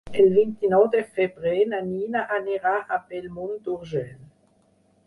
[0.21, 4.21] El vint-i-nou de febrer na Nina anirà a Bellmunt d'Urgell.